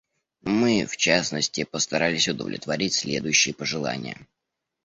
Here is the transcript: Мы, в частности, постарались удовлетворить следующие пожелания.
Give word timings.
Мы, 0.41 0.87
в 0.87 0.97
частности, 0.97 1.63
постарались 1.63 2.27
удовлетворить 2.27 2.95
следующие 2.95 3.53
пожелания. 3.53 4.17